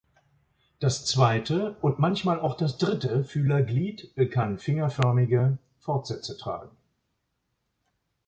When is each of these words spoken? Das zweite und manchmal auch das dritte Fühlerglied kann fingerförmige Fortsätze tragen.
Das 0.79 1.05
zweite 1.05 1.73
und 1.81 1.99
manchmal 1.99 2.39
auch 2.39 2.57
das 2.57 2.79
dritte 2.79 3.23
Fühlerglied 3.23 4.11
kann 4.31 4.57
fingerförmige 4.57 5.59
Fortsätze 5.77 6.37
tragen. 6.37 6.75